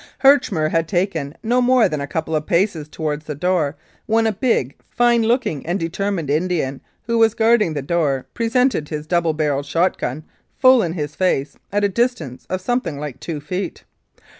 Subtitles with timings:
[0.23, 3.75] Herchmer had taken no more than a couple of paces toward the door
[4.07, 9.05] when a big, fine looking and determined Indian, who was guarding the door, presented his
[9.05, 10.23] double barrelled shot gun
[10.57, 13.83] full in his face at a distance of something like two feet.